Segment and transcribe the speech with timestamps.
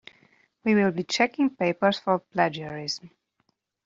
[0.63, 3.11] We will be checking papers for plagiarism.